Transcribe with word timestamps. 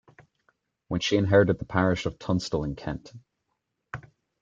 When 0.87 0.99
she 0.99 1.15
inherited 1.15 1.59
the 1.59 1.65
parish 1.65 2.07
of 2.07 2.17
Tunstall 2.17 2.63
in 2.63 2.75
Kent. 2.75 3.13